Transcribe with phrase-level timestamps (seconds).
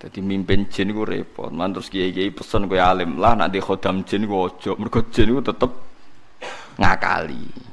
[0.00, 1.52] Jadi mimpin jin ku repot.
[1.52, 4.72] Man terus kiai-kiai pesen kowe alim lah nanti khodam jin ku ojo.
[4.80, 5.70] Mergo jin ku tetep
[6.80, 7.68] ngakali.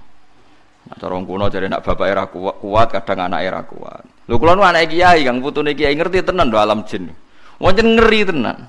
[0.87, 4.03] Nah, cara kuno jadi nak bapak era kuat, kuat kadang anak era kuat.
[4.27, 7.11] Lho kula anak kiai kang putune kiai ngerti tenan do alam jin.
[7.63, 8.67] Wonten ngeri tenan.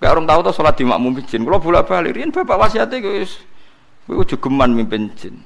[0.00, 1.44] Gak orang tahu tuh sholat di makmum jin.
[1.44, 3.36] Kalau bolak balik, bapak wasiatnya guys,
[4.08, 5.44] gue geman mimpin jin.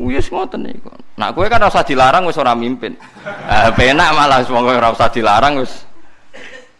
[0.00, 0.88] Wis ngoten niku.
[1.20, 2.96] Nak kowe kan rasa dilarang wis ora mimpin.
[3.26, 5.84] Eh penak malah wong ora usah dilarang wis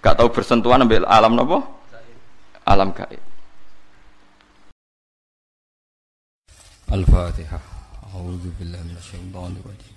[0.01, 1.61] gak tau bersentuhan ambil alam napa?
[2.65, 3.21] Alam gaib.
[6.93, 7.65] Al-Fatihah.
[8.13, 9.97] A'udzu billahi minasyaitonir rajim.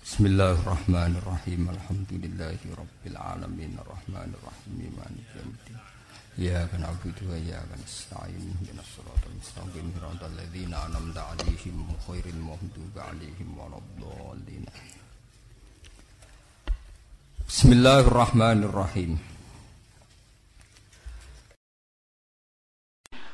[0.00, 1.68] Bismillahirrahmanirrahim.
[1.68, 2.72] Alhamdulillahi
[3.16, 5.76] alamin arrahmanir rahim maliki yaumiddin.
[6.40, 12.40] Ya kan aku wa ya kan nasta'in Ihdinas siratal mustaqim siratal ladzina an'amta 'alaihim ghairil
[12.40, 14.64] maghdubi 'alaihim waladdallin
[17.44, 19.20] Bismillahirrahmanirrahim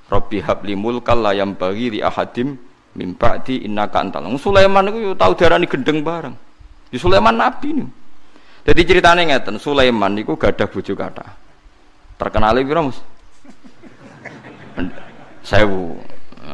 [0.06, 2.59] Rabbi habli mulkal la bagi di ahadim
[2.98, 4.27] mimpa di innaka antal.
[4.34, 6.34] Sulaiman itu tahu darah ini gendeng bareng.
[6.91, 7.87] Di Sulaiman nabi ini
[8.67, 11.45] Jadi ceritanya ngeten, Sulaiman itu gadah bojo kathah.
[12.17, 12.98] Terkenal piro, Mas?
[15.45, 16.00] Sewu.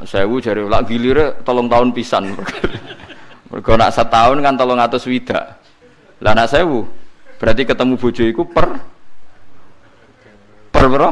[0.02, 2.34] Sewu jare lak gilire tolong tahun pisan.
[3.52, 5.56] Mergo nak setahun kan tolong atus wida.
[6.22, 6.86] Lah nak sewu
[7.36, 8.66] berarti ketemu bojo iku per
[10.70, 11.10] per bro?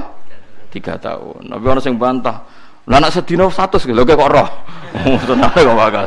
[0.71, 1.51] Tiga tahun.
[1.51, 2.47] Tapi orang sing bantah.
[2.87, 4.48] Lah nak sedina 100 lho kok roh.
[5.28, 6.06] Tenang kok bakal.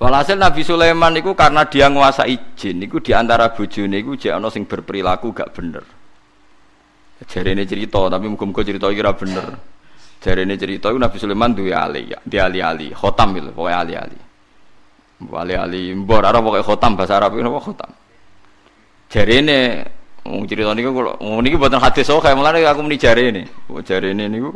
[0.00, 4.48] Walhasil Nabi Sulaiman itu karena dia nguasai jin, itu di antara bojone itu jek ana
[4.48, 5.84] sing berperilaku gak bener.
[7.28, 9.60] Jari ini cerita, tapi muka-muka cerita kira bener.
[10.24, 14.18] Jari ini cerita itu Nabi Sulaiman duwe ali, di ali-ali, khotam gitu, pokoknya ali-ali.
[15.36, 17.90] Ali-ali, mbor, arah pokoknya khotam, bahasa Arab itu apa khotam.
[19.12, 19.58] Ini,
[20.24, 22.96] mau cerita ini kalau, mau ini buatan hadis so, kayak malah aku ini.
[22.96, 24.48] Jari ini ini,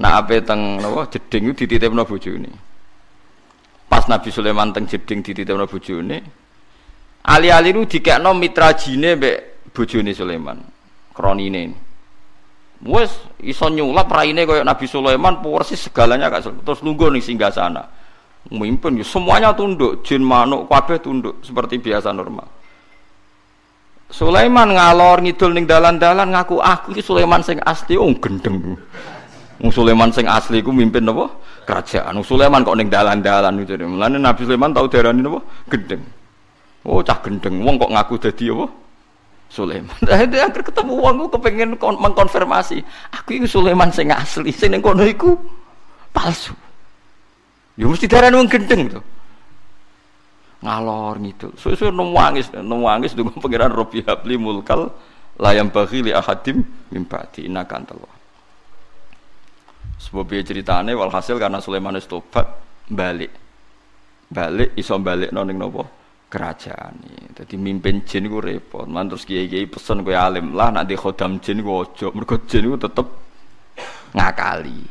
[0.00, 2.72] nak apa teng, apa, jeding itu dititip no ini
[4.04, 6.20] pas Nabi Sulaiman teng jeding dititipno bojone
[7.24, 10.60] ali-ali nu dikekno mitra jine mbek bojone Sulaiman
[11.16, 11.72] kronine
[12.84, 17.80] wes iso nyulap raine kaya Nabi Sulaiman persis segalanya gak terus lungguh ning singgah sana.
[18.52, 22.44] Memimpin semuanya tunduk jin manuk kabeh tunduk seperti biasa normal.
[24.12, 27.96] Sulaiman ngalor ngidul ning dalan-dalan ngaku aku iki Sulaiman sing asli.
[27.96, 28.76] Oh gendeng.
[29.64, 31.32] Wong Sulaiman sing asli ku mimpin napa?
[31.64, 32.20] Kerajaan.
[32.20, 33.74] Wong Sulaiman kok ning dalan-dalan itu.
[33.80, 35.40] Mulane Nabi Sulaiman tau darani napa?
[35.72, 36.02] Gendeng.
[36.84, 37.64] Oh, cah gendeng.
[37.64, 38.66] Wong kok ngaku dadi apa?
[39.54, 39.96] Sulaiman.
[40.08, 42.82] Dadi akhir ketemu wong ku kepengin mengkonfirmasi,
[43.14, 45.36] aku iki Sulaiman sing asli, sing ning kono iku
[46.10, 46.50] palsu.
[47.78, 49.00] Ya mesti darani wong gendeng to.
[50.64, 51.52] Ngalor gitu.
[51.60, 54.90] Suwe-suwe nangis, nangis dengan pangeran Rabbi Habli mulkal
[55.38, 58.10] layam bagi li ahadim mimpati inakan telur.
[59.98, 62.46] Sebab ceritane walhasil karena Sulaiman itu tobat
[62.90, 63.30] balik.
[64.28, 65.84] Balik iso balik noning nopo
[66.34, 66.98] kerajaan
[67.34, 68.86] Jadi mimpin jin ku repot.
[68.90, 72.10] Man terus kiai-kiai pesen kowe alim lah nanti khodam jin ku ojo.
[72.10, 73.06] Mergo jin ku tetep
[74.14, 74.82] ngakali.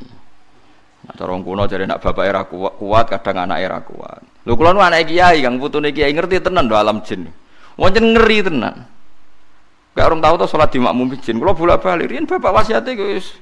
[1.03, 4.23] Nah, cara kuno jadi nak bapak era kuat, kuat kadang anak era kuat.
[4.47, 7.27] Lho kula anak kiai kang putune kiai ngerti tenan do alam jin.
[7.75, 8.87] Wonten ngeri tenan.
[9.93, 11.37] Gak orang tahu tuh sholat di makmum jin.
[11.37, 13.35] Kalau bolak balik, ini bapak wasiatnya guys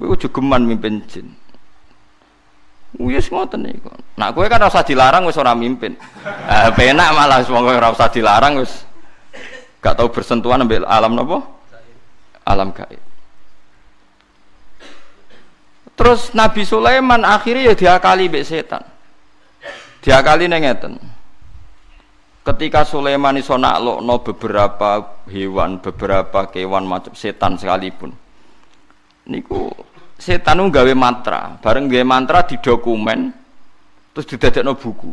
[0.00, 1.28] Kowe geman mimpin jin.
[2.96, 3.92] Wis ngoten niku.
[4.16, 5.92] Nak kowe kan ora dilarang wis ora mimpin.
[6.24, 8.88] Eh penak malah wong ora usah dilarang wis
[9.84, 11.44] gak tau bersentuhan ambil alam napa?
[12.48, 13.00] Alam gaib.
[16.00, 18.80] Terus Nabi Sulaiman akhirnya ya diakali mbek setan.
[20.00, 20.96] Diakali ngeten.
[22.40, 28.16] Ketika Sulaiman iso naklokno beberapa hewan, beberapa kewan macam setan sekalipun.
[29.28, 29.68] Niku
[30.20, 33.32] setan itu gawe mantra, bareng gawe mantra di dokumen,
[34.12, 35.10] terus didadekno buku.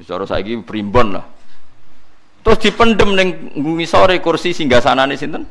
[0.00, 1.26] Bicara saiki primbon lah.
[2.40, 5.44] Terus dipendem ning ngisore kursi singgasanane sinten?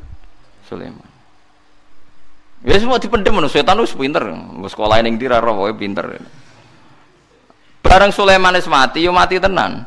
[0.66, 1.10] Sulaiman.
[2.66, 4.26] Ya semua dipendem ngono, setan wis pinter.
[4.68, 6.18] Sekolah ning ndi ra pokoke pinter.
[7.86, 9.86] Bareng Sulaiman wis mati, yo mati tenan.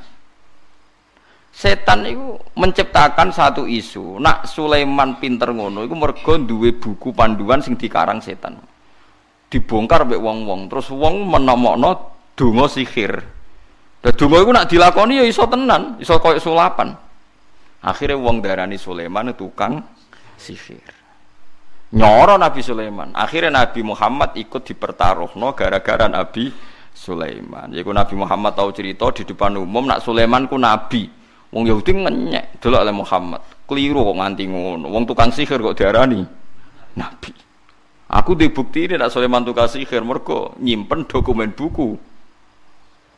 [1.56, 4.20] Setan itu menciptakan satu isu.
[4.20, 8.60] Nak Sulaiman pinter ngono, itu mergo duwe buku panduan sing dikarang setan
[9.56, 10.68] dibongkar mbek wong-wong.
[10.68, 11.90] Terus wong menomokno
[12.36, 13.24] donga sihir.
[14.04, 16.92] Dan donga iku nak dilakoni ya iso tenan iso koyo sulapan.
[17.80, 19.80] Akhirnya wong darani Sulaiman tukang
[20.36, 20.84] sihir.
[21.96, 23.16] Nyoro Nabi Sulaiman.
[23.16, 26.52] Akhirnya Nabi Muhammad ikut dipertaruhno gara-gara Nabi
[26.92, 27.72] Sulaiman.
[27.72, 31.08] Yaitu Nabi Muhammad tahu cerita di depan umum nak Sulaiman ku nabi.
[31.54, 33.40] Wong Yahudi ngenyek delok oleh Muhammad.
[33.64, 34.90] Keliru kok nganti ngono.
[34.90, 36.20] Wong tukang sihir kok diarani
[36.98, 37.45] nabi.
[38.06, 41.98] Aku di bukti ini nak Sulaiman tukang sihir mergo nyimpen dokumen buku.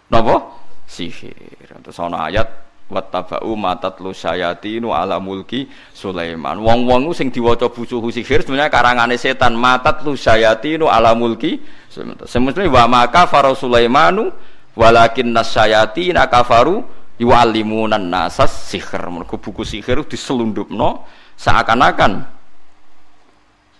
[0.09, 0.57] Napa?
[0.89, 1.69] Sihir.
[1.85, 2.49] Terus ana ayat
[2.89, 6.57] wattaba'u matatlu syayatinu ala mulki Sulaiman.
[6.57, 11.61] Wong-wong sing diwaca busuhu sihir sebenarnya karangane setan matatlu syayatinu ala mulki
[11.93, 12.25] Sulaiman.
[12.25, 14.33] Semestinya wa maka faro Sulaimanu
[14.73, 16.81] walakin nasyayatina kafaru
[17.21, 19.05] yu'allimunan nasas sihir.
[19.13, 21.05] Mergo buku sihir diselundupno
[21.37, 22.38] seakan-akan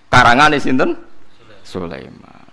[0.09, 0.97] karangane sinten?
[1.65, 2.49] Sulaiman.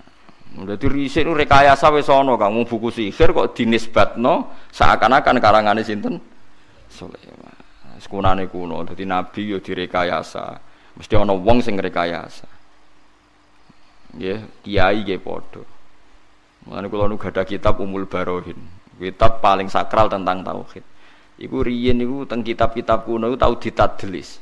[0.55, 6.19] Dadi riset rekayasa wis ana kamu buku sihir kok dinisbatno seakan-akan karangane sinten?
[6.87, 7.55] Sulaiman.
[7.99, 10.59] Sekunane kuno, dadi nabi yo direkayasa.
[10.95, 12.47] Mesti ana wong sing rekayasa.
[14.15, 15.63] Nggih, kiai nggih padha.
[16.65, 18.57] Mulane kula nu kitab Umul Barohin.
[18.95, 20.83] Kitab paling sakral tentang tauhid.
[21.35, 24.39] Iku riyen niku teng kitab-kitab kuno iku tau ditadlis.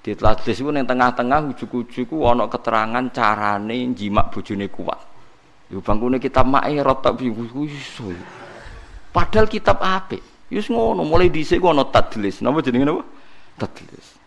[0.00, 5.00] Ditadlis iku ning tengah-tengah ujug-ujug ku keterangan carane jimak bojone kuat.
[5.68, 8.10] Yo bangkune kitab Ma'irot tak iso.
[9.12, 10.50] Padahal kitab apik.
[10.50, 12.42] Yus ngono, mulai dhisik ku ana tadlis.
[12.42, 13.06] Napa jenenge napa?
[13.54, 14.18] Tadlis.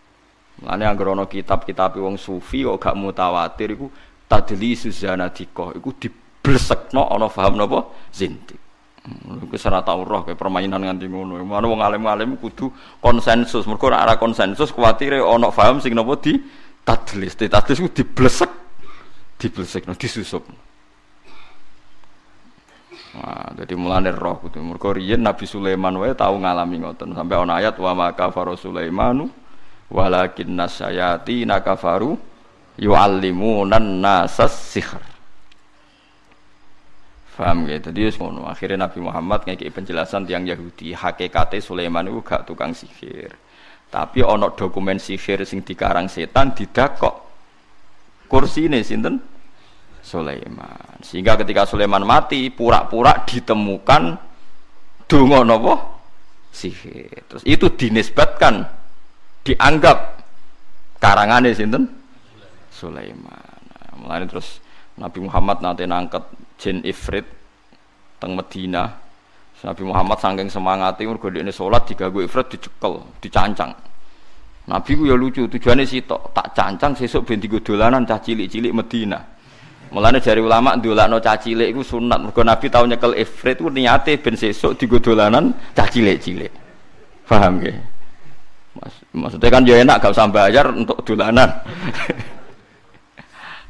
[0.62, 3.92] Mulane anggere ana kitab-kitab wong sufi kok gak mutawatir iku
[4.24, 7.92] tadlis zanadika iku diblesekno ana paham napa?
[8.08, 8.63] Zintik.
[9.04, 11.36] Iku ora tau roh kayak permainan nganti ngono.
[11.44, 12.72] Mana wong alim-alim kudu
[13.04, 13.68] konsensus.
[13.68, 16.40] Mergo nek ora konsensus kuwatire ana paham sing napa di
[16.80, 17.36] tadlis.
[17.36, 18.50] Di tadlis ku diblesek.
[19.34, 20.46] Diblesekno, disusup.
[23.14, 27.62] Nah, jadi mulane roh kudu mergo riyen Nabi Sulaiman wae tau ngalami ngoten sampai ana
[27.62, 29.30] ayat wa maka faru Sulaimanu
[29.86, 32.18] walakin nasyayati nakafaru
[32.74, 35.13] yuallimunan nasas sihr.
[37.34, 37.90] Faham gitu.
[37.90, 38.46] Jadi ngono.
[38.46, 43.34] Akhirnya Nabi Muhammad ngeki penjelasan tiang Yahudi hakikate Sulaiman itu gak tukang sihir.
[43.90, 47.14] Tapi ono dokumen sihir sing dikarang setan didakok.
[48.30, 49.18] Kursi ini sinten?
[50.04, 51.00] Sulaiman.
[51.02, 54.02] Sehingga ketika Sulaiman mati, pura-pura ditemukan
[55.10, 55.74] donga napa?
[56.54, 57.24] Sihir.
[57.26, 58.62] Terus itu dinisbatkan
[59.42, 60.22] dianggap
[61.02, 61.90] karangane sinten?
[62.70, 63.58] Sulaiman.
[63.70, 64.63] Nah, mulai terus
[64.94, 66.24] Nabi Muhammad nanti nangket
[66.58, 67.26] jin ifrit
[68.22, 69.02] teng Medina.
[69.64, 73.72] Nabi Muhammad saking semangati mergo ini salat digawe ifrit dicekel, dicancang.
[74.68, 79.20] Nabi ku ya lucu, tujuannya sih tak cancang sesuk ben digo dolanan cah cilik-cilik Medina.
[79.92, 82.28] Mulane dari ulama ndolakno cah cilik iku sunat.
[82.28, 86.52] Mergo Nabi tau nyekel ifrit ku niate ben sesuk digo dolanan cah cilik-cilik.
[87.24, 87.76] Paham nggih?
[88.74, 91.48] Mas, maksudnya kan ya enak gak usah bayar untuk dolanan.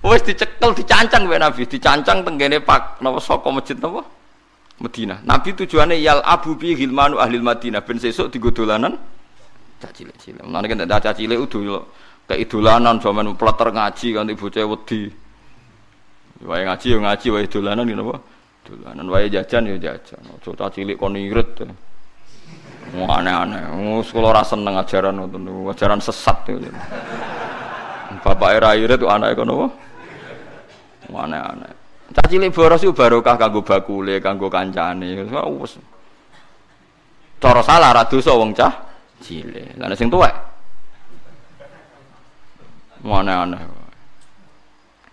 [0.05, 4.05] Wes dicekel dicancang wae Nabi, dicancang tenggene Pak napa saka masjid napa?
[4.77, 5.17] Medina.
[5.25, 9.01] Nabi tujuannya yal abu bi hilmanu ahli Madinah ben sesuk digo dolanan
[9.81, 10.45] cah cilik-cilik.
[10.45, 11.81] Mulane kan cah cilik udah
[12.29, 15.01] kayak idolanan zaman pleter ngaji kan bocah wedi.
[16.45, 18.17] Wae ngaji yo ngaji, wae dolanan ngene apa?
[18.69, 20.21] Dolanan wae jajan yo jajan.
[20.21, 21.65] Aja cah cilik kon irit.
[22.93, 23.73] Wah aneh-aneh.
[23.73, 26.45] Wong sekolah ora seneng ajaran ngoten ajaran sesat.
[28.21, 29.69] Bapak era irit anake kono apa?
[31.13, 31.73] Aneh-aneh.
[32.15, 35.25] Cah cilik boros iku barokah kanggo bakule, kanggo kancane.
[35.61, 35.81] Wes.
[37.41, 38.73] Cara salah ra dosa wong cah
[39.21, 39.77] cilik.
[39.77, 40.33] Lah sing tuwek.
[43.05, 43.61] Aneh-aneh.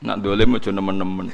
[0.01, 1.27] Nak dolim aja nemen-nemen.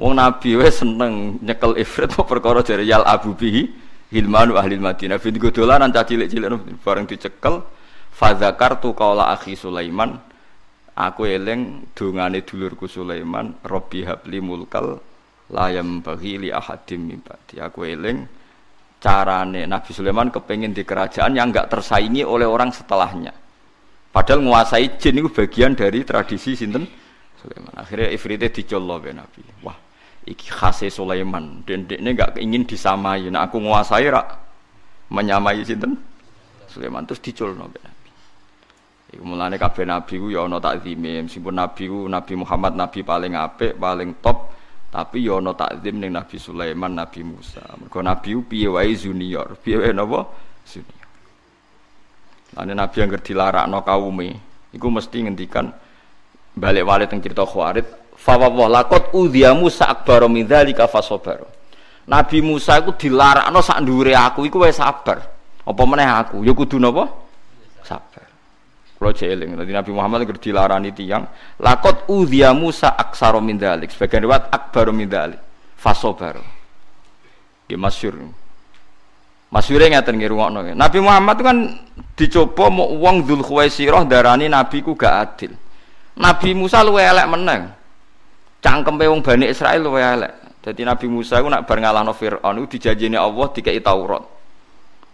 [0.00, 3.68] Wong Nabi wes seneng nyekel ifrit mau perkara dari yal abu bihi
[4.10, 5.20] hilmanu ahli Madinah.
[5.20, 7.62] Digo dolanan cah cilik-cilik bareng dicekel
[8.10, 10.31] fadzakartu qaula akhi Sulaiman
[10.96, 15.00] aku eling dongane dulurku Sulaiman Robbi habli mulkal
[15.52, 18.24] layam bagi li ahadim mibati aku eling
[19.02, 23.42] carane Nabi Sulaiman kepengen di kerajaan yang enggak tersaingi oleh orang setelahnya
[24.12, 26.84] Padahal menguasai jin itu bagian dari tradisi sinten
[27.40, 27.72] Sulaiman.
[27.72, 29.40] Akhirnya ifritnya dicollo be Nabi.
[29.64, 29.74] Wah,
[30.28, 31.64] iki khase Sulaiman.
[31.64, 33.32] Dan ini enggak ingin disamai.
[33.32, 34.28] Nah aku menguasai rak
[35.08, 35.96] menyamai sinten
[36.68, 38.01] Sulaiman terus dicolno be Nabi.
[39.12, 41.28] Iku mulane kabeh nabi ku ya ana takzime.
[41.28, 44.48] Meskipun nabi ku Nabi Muhammad nabi paling apik, paling top,
[44.88, 47.60] tapi ya ana takzim ning Nabi Sulaiman, Nabi Musa.
[47.76, 49.52] Mergo nabi ku piye wae junior.
[49.60, 50.32] Piye wae napa?
[50.64, 51.04] Junior.
[52.56, 54.28] Ane Nabi yang dilarakno kaume,
[54.72, 55.72] iku mesti ngendikan
[56.52, 61.44] balik wale teng cerita Khawarid, fa wa laqad udhiya Musa akbar min dzalika fasabar.
[62.08, 65.20] Nabi Musa iku dilarakno sak ndure aku iku wis sabar.
[65.62, 66.44] Apa meneh aku?
[66.44, 67.08] Ya kudu napa?
[67.84, 68.31] Sabar.
[69.02, 71.26] Kula jeeling, dadi Nabi Muhammad ngerti dilarani tiyang,
[71.58, 73.90] laqad udhiya Musa aksara min dzalik.
[73.90, 75.42] Sebagian riwayat dzalik.
[75.74, 76.38] Fasabar.
[77.66, 78.30] Ya masyhur.
[79.50, 80.78] Masyure ngeten nggih rungokno.
[80.78, 81.58] Nabi Muhammad itu kan
[82.14, 85.52] dicoba mau wong Dzul Khuwaisirah darani nabi ku gak adil.
[86.14, 87.74] Nabi Musa luwe elek meneng.
[88.62, 90.62] Cangkeme wong Bani Israel luwe elek.
[90.62, 94.22] Jadi Nabi Musa itu nak bar ngalahno Firaun itu dijanjini Allah dikai Taurat.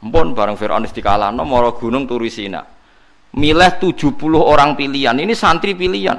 [0.05, 2.78] Mpun bareng Firaun dikalahno mara gunung turu Sina.
[3.37, 5.13] Milih 70 orang pilihan.
[5.13, 6.17] Ini santri pilihan.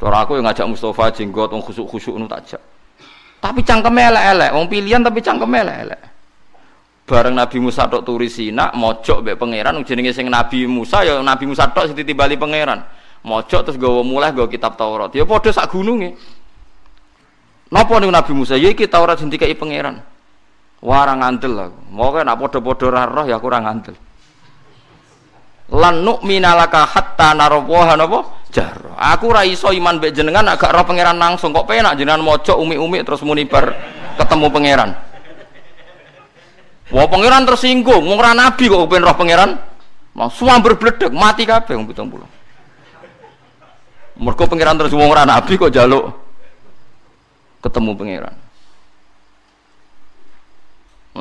[0.00, 2.58] Cara aku yang ngajak Mustafa jenggot wong khusuk-khusuk nu tak
[3.38, 6.00] Tapi cangkeme elek-elek, wong pilihan tapi cangkeme elek-elek.
[7.06, 9.78] Bareng Nabi Musa tok turi Sina mojok mbek pangeran.
[9.86, 12.82] Jenenge sing Nabi Musa ya Nabi Musa tok sing ditimbali pangeran.
[13.22, 15.14] Mojok terus gawa mulai gawa kitab Taurat.
[15.14, 16.18] Ya padha sak gununge.
[17.70, 18.54] Napa niku Nabi Musa?
[18.58, 20.02] Ya iki Taurat sing dikai pangeran.
[20.82, 21.78] Wah ora ngandel aku.
[21.94, 23.94] Mau nak padha-padha ra roh ya aku ora ngandel
[25.72, 31.16] lan nu'minalaka hatta narawaha napa jar aku ra iso iman mbek jenengan agak roh pangeran
[31.16, 33.72] langsung kok penak jenengan mojok umi-umi terus muni bar
[34.20, 34.92] ketemu pangeran
[36.92, 39.56] Wah pangeran tersinggung, mau nabi kok pengen roh pangeran.
[40.12, 42.20] Mau semua berbledek, mati kabeh wong 70.
[44.20, 46.12] Mergo pangeran terus wong ora nabi kok jaluk
[47.64, 48.41] ketemu pangeran.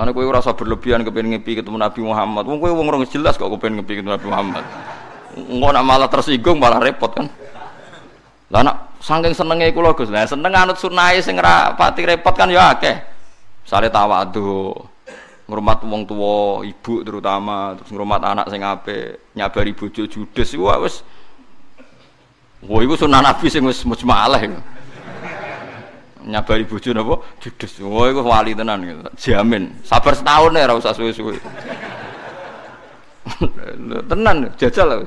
[0.01, 2.49] Mana kowe rasa berlebihan kepengen ngepi ketemu Nabi Muhammad.
[2.49, 4.65] Wong kowe wong ora jelas kok kepengen ngepi ketemu Nabi Muhammad.
[5.37, 7.29] Engko nak malah tersinggung malah repot kan.
[8.49, 10.09] Lah nak saking senenge kula Gus.
[10.09, 12.97] Lah seneng anut sunahe sing ra pati repot kan ya akeh.
[13.61, 14.73] Sale tawadhu
[15.45, 21.05] ngurmat wong tua ibu terutama terus ngurmat anak sing apik nyabari bojo judes iku wis
[22.65, 24.57] Wah, iku sunah Nabi sing wis mujmalah iku.
[26.25, 27.17] Nyabari bojo napa?
[27.41, 27.81] Judes.
[27.81, 29.01] Wah, iku wali tenan gitu.
[29.17, 29.73] Jamin.
[29.81, 31.35] Sabar setahun ya ora usah suwe-suwe.
[34.09, 35.01] tenan jajal lah.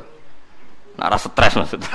[0.95, 1.91] Nara stres maksudnya.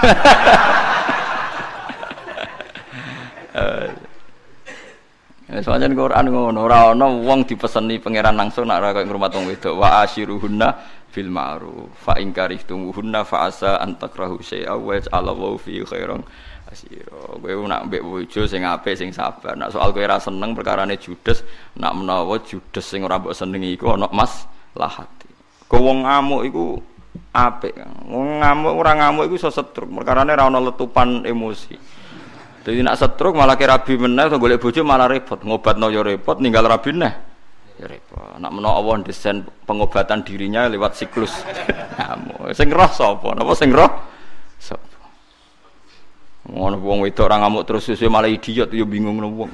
[5.50, 9.50] Ya soalnya Quran ngono, ora ana wong dipeseni pangeran langsung nak ora koyo ngrumat wong
[9.50, 9.82] wedok.
[9.82, 10.68] Wa asyiruhunna
[11.10, 11.90] fil ma'ruf.
[12.06, 16.22] Fa in karihtumuhunna fa asa an takrahu syai'a wa yaj'alallahu fi khairan
[16.70, 17.18] asira.
[17.42, 19.58] Kowe nak mbek bojo sing apik sing sabar.
[19.58, 21.42] Nak soal kowe ora seneng perkarane judes,
[21.76, 24.46] nak menawa judes sing ora mbok senengi iku ana mas
[24.78, 25.30] lahati.
[25.66, 26.66] Kowe wong ngamuk iku
[27.34, 27.74] apik.
[28.06, 29.90] Wong ngamuk ora ngamuk iku iso setruk.
[29.90, 31.76] Perkarane ora ana letupan emosi.
[32.60, 35.42] Jadi nak setruk malah kira rabi meneh, golek bojo malah repot.
[35.42, 37.14] Ngobatno ya repot, ninggal rabi neh.
[37.80, 38.38] Ya repot.
[38.38, 41.34] Nak menawa Allah desain pengobatan dirinya lewat siklus.
[42.60, 43.32] sing roh sapa?
[43.34, 43.90] Napa sing roh?
[44.60, 44.99] Sapa?
[46.48, 49.52] Ngono wong wedok ora ngamuk terus susu malah idiot ya bingung ngono wong.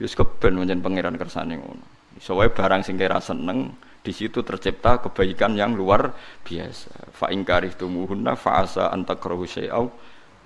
[0.00, 1.84] Ya keben pancen pangeran kersane ngono.
[2.16, 6.16] Iso barang sing kira seneng di situ tercipta kebaikan yang luar
[6.46, 7.12] biasa.
[7.12, 9.44] Fa in karihtumuhunna fa asa an takrahu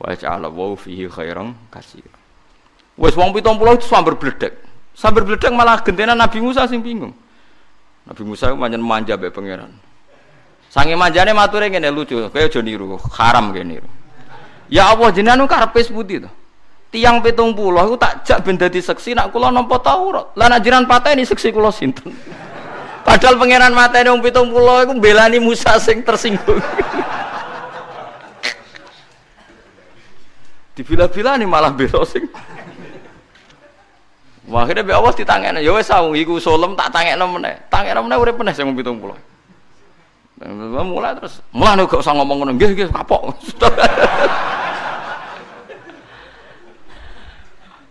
[0.00, 2.16] wa ja'ala wa fihi khairan katsira
[2.96, 4.56] wis wong 70 itu sambar bledek
[4.96, 7.12] sambar bledek malah gentenan Nabi Musa sing bingung
[8.08, 9.76] Nabi Musa pancen manja mbek pangeran
[10.72, 13.88] sange manjane mature ngene lucu kowe aja niru haram kene niru
[14.70, 16.30] ya Allah jenengan karepe seputi to
[16.90, 20.62] tiang pitung puluh itu tak jak ben dadi seksi nak kula nampa Taurat lah nak
[20.62, 22.10] jiran pateni seksi kula sinten
[23.06, 26.62] padahal pangeran mateni wong pitung puluh iku belani Musa sing tersinggung
[30.80, 32.24] Dibila-bila nih malah bela sing.
[34.48, 37.60] Wah, akhirnya be awas ditangekno, ya wis sawu iku solem tak tangekno meneh.
[37.68, 38.96] Tangekno meneh urip meneh sing 70.
[40.80, 43.36] Mulai terus, mulai nih gak usah ngomong ngono, nggih nggih kapok.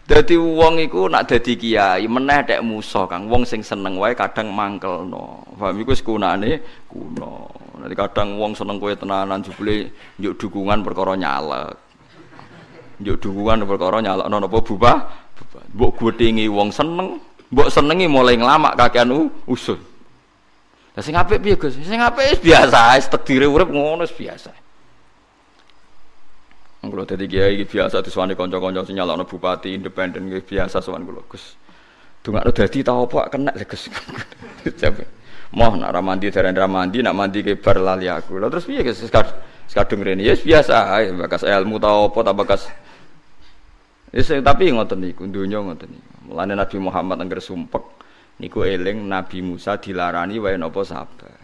[0.09, 3.29] Dadi wong iku nak dadi kiai meneh tek musa Kang.
[3.29, 5.45] Wong sing seneng wae kadang mangkelno.
[5.53, 7.45] Paham iku wis kunane kuno.
[7.77, 11.77] Nanti kadang wong seneng kowe tenanan jebule njuk dukungan perkara nyalek.
[13.05, 14.97] Njuk dukungan perkara nyalakno napa bubah.
[15.77, 17.21] Mbok gothingi wong seneng,
[17.53, 19.13] mbok senengi mulai nglamak kakean
[19.45, 19.77] usul.
[20.97, 21.77] Lah sing apik piye Gus?
[21.85, 24.51] Sing apik biasa, wis takdire urip ngono biasa.
[26.99, 31.55] Kalau tadi kiai biasa diswani konco-konco sing nyalakno bupati independen biasa sowan kula Gus.
[32.19, 33.87] Dungakno dadi ta apa kena Gus.
[35.55, 38.35] Moh nak ramandi dereng ramandi nak mandi ke bar lali aku.
[38.35, 38.99] Lah terus piye Gus?
[38.99, 42.67] Sekadung rene ya biasa ae bakas ilmu ta apa ta bakas
[44.11, 46.11] Yes, tapi ngoten niku donya ngoten niku.
[46.27, 47.95] Mulane Nabi Muhammad angger sumpek
[48.43, 51.38] niku eling Nabi Musa dilarani wae napa sabar.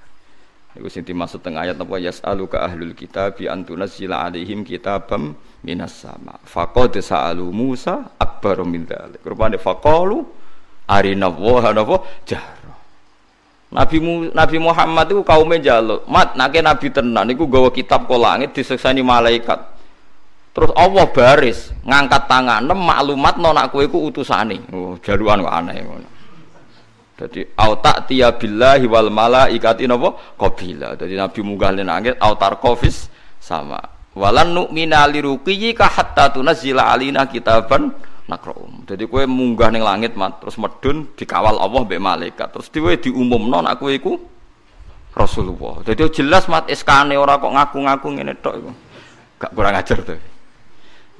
[0.75, 5.31] Niku sing dimaksud teng ayat napa yas'aluka ahlul kitab bi antunazzila alaihim kitabam
[5.63, 6.35] minas sama.
[6.43, 9.23] Faqad sa'alu Musa akbar min dzalik.
[9.23, 10.27] Rupane faqalu
[10.91, 12.75] arina wa napa jahra.
[13.75, 18.19] Nabi Mu, Nabi Muhammad itu kaumnya jaluk, mat nake Nabi tenan niku gawa kitab kok
[18.19, 19.57] langit diseksani malaikat.
[20.55, 24.63] Terus Allah baris ngangkat tangan maklumat nona kue ku utusane.
[24.71, 25.83] Oh, jaruan kok aneh.
[27.15, 30.99] Jadi autak tiya billahi wal malaikati napa qabila.
[30.99, 33.07] Jadi Nabi munggah ning langit autar kofis
[33.39, 33.79] sama.
[34.15, 35.07] Walan nu'mina
[35.75, 37.95] ka hatta tunazzila alina kitaban
[38.27, 38.83] nakraum.
[38.83, 42.51] Jadi kowe munggah ning langit mat terus medun dikawal Allah mbek malaikat.
[42.51, 44.19] Terus dhewe diumumno nek kowe iku
[45.15, 45.87] Rasulullah.
[45.87, 48.71] Jadi jelas mat eskane ora kok ngaku-ngaku ngene tok iku.
[49.39, 50.19] Gak kurang ajar tuh.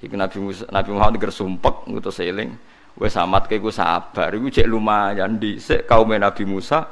[0.03, 4.71] Iku Nabi Musa, Nabi Muhammad sumpek ngutus eling Wes amat kayak gue sabar, gue cek
[4.71, 6.87] lumayan di se kaum Nabi Musa.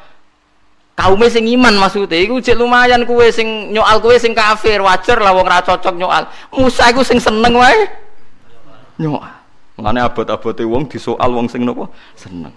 [0.99, 5.31] Kaum sing iman maksudnya, gue cek lumayan kue sing nyoal kue sing kafir wajar lah
[5.31, 6.27] wong cocok nyoal.
[6.51, 7.87] Musa gue sing seneng wae
[8.99, 9.31] nyoal.
[9.79, 11.87] Mengenai abot-abote wong disoal wong sing nopo
[12.19, 12.51] seneng.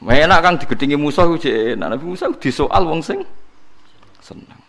[0.00, 3.20] Enak kan digedingi Musa cek enak, Nabi Musa disoal wong sing
[4.24, 4.67] seneng.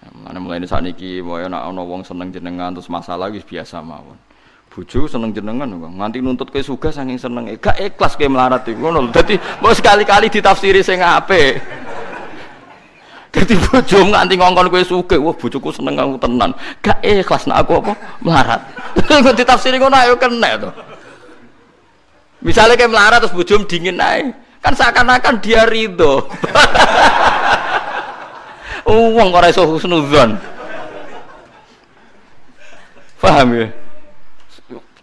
[0.00, 4.16] Mana mulai saat ini, mau nak ono wong seneng jenengan terus masalah wis biasa mawon.
[4.72, 8.80] Buju seneng jenengan bang, nganti nuntut ke suga saking seneng, gak ikhlas ke melarat itu,
[8.80, 9.12] ngono.
[9.12, 11.58] Jadi mau sekali-kali ditafsiri saya ngape.
[13.30, 17.84] Jadi buju nganti ngongkon kue suga, wah bujuku seneng kamu tenan, gak ikhlas nak aku
[17.84, 17.92] apa
[18.24, 18.60] melarat.
[19.04, 20.72] Nggak ditafsiri ngono ayo kena tuh.
[22.40, 24.32] Misalnya kayak melarat terus buju dingin naik,
[24.64, 26.24] kan seakan-akan dia ridho.
[28.88, 30.40] Uang kok ora iso husnudzon.
[33.20, 33.66] Paham ya?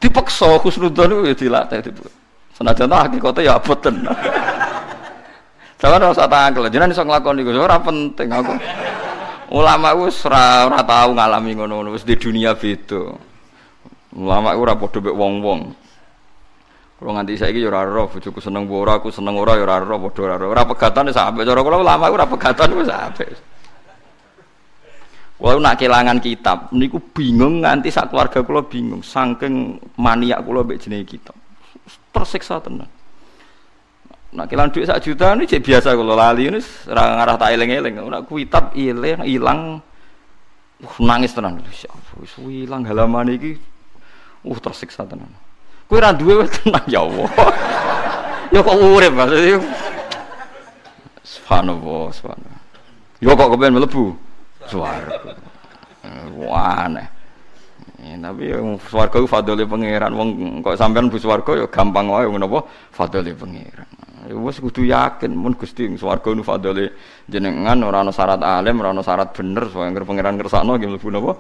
[0.01, 2.05] Dipaksa husnudzon itu ya dilatih itu.
[2.57, 4.17] Senajan tak hakikate ya abot tenan.
[5.77, 8.53] Jangan rasa tangkel, jenengan iso nglakoni iku ora penting aku.
[9.53, 13.13] Ulama wis ora ora tau ngalami ngono-ngono di dunia beda.
[14.17, 15.61] Ulama ora padha wong-wong.
[16.97, 20.01] Kalau nganti saiki ya ora ora bojoku seneng ora aku seneng ora ya ora ora
[20.01, 20.45] padha ora ora.
[20.49, 23.25] Ora pegatan sampe cara kula ulama ora pegatan wis sampe.
[25.37, 30.81] Kalau nak kelangan kitab, niku bingung nganti sak keluarga kula bingung, saking maniak kula mbek
[30.81, 31.37] jenenge kitab.
[32.09, 32.89] Tersiksa tenan.
[34.33, 36.57] Nak kelangan duit sak juta ini cek biasa kula lali ini
[36.89, 38.01] ora ngarah tak eling-eling.
[38.01, 39.59] Nak kitab ilang ilang
[40.81, 41.61] uh, nangis tenan.
[41.61, 43.61] Ya wis ilang halaman iki
[44.41, 45.29] uh tersiksa tenan.
[45.85, 47.29] Ora duwe wis tenang ya Allah.
[48.57, 49.61] ya kok urip maksudnya.
[51.21, 52.61] Subhanallah, subhanallah.
[53.21, 54.26] Ya kok kepen mlebu
[54.69, 55.33] swarga.
[56.37, 57.07] Wah aneh.
[57.97, 60.13] Ya, tapi yang swarga itu fadli pangeran.
[60.13, 60.29] Wong
[60.61, 62.59] kok sampean bu swarga ya gampang wae ngono apa
[62.93, 63.89] fadli pangeran.
[64.29, 66.85] Ya wis kudu yakin mun Gusti swarga nu fadli
[67.25, 71.31] jenengan ora ana syarat alim, ora ana syarat bener soalnya pangeran ngersakno nggih mlebu napa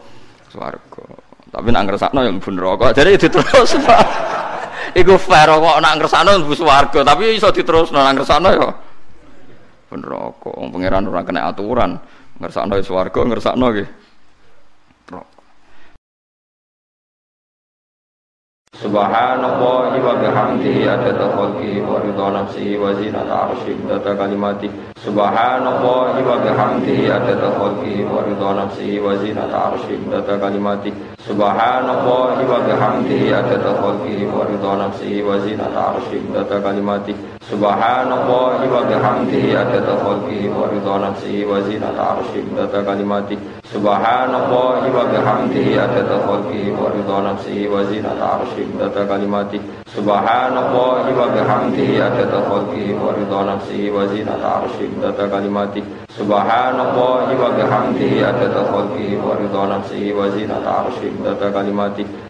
[0.49, 1.03] swarga.
[1.47, 2.85] Tapi nak ngersakno ya mlebu neraka.
[2.97, 3.71] Jadi diterus.
[4.99, 8.67] Iku fair kok nak ngersakno mlebu swarga, tapi iso diterusno nak ngersakno ya
[9.93, 10.49] neraka.
[10.57, 12.01] Wong pangeran ora kena aturan
[12.37, 13.89] ngersakno swarga ngersakno nggih.
[18.77, 24.69] Subhanallah wa bihamdihi adada khalqihi wa ridha nafsihi wa zinata arsyihi adada kalimati.
[25.01, 32.57] Subhanallah wa bihamdihi adada khalqihi wa ridha nafsihi wa zinata arsyihi adada kalimati Subhanallah wa
[32.61, 37.13] bihamdihi adada khalqihi wa ridha nafsihi wa zinata arsyihi adada kalimati.
[37.41, 43.35] Subhanallah wa bihamdihi adada khalqihi wa ridha nafsihi wa zinata arsyihi adada kalimati.
[43.65, 51.27] Subhanallah wa bihamdihi adada khalqihi wa ridha nafsihi wa zinata arsyihi adada kalimati Subhanallah wa
[51.31, 55.79] bihamdihi adada khalqihi wa ridha nafsihi wa zinata arsyihi adada kalimati
[56.11, 62.26] Subhanallah wa bihamdihi adada khalqihi wa ridha nafsihi wa zinata arsyihi adada kalimati